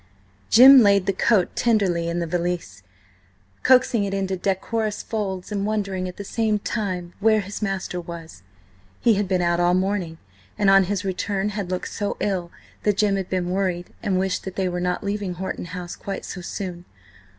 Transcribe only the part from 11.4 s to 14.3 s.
had looked so ill that Jim had been worried, and